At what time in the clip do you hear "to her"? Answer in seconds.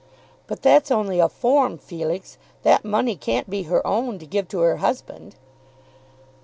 4.47-4.77